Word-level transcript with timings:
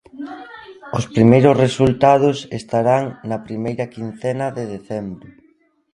Os 0.97 1.05
primeiros 1.15 1.55
resultados 1.65 2.37
estarán 2.59 3.03
na 3.29 3.37
primeira 3.47 3.85
quincena 3.95 4.45
de 4.57 4.63
decembro. 4.73 5.29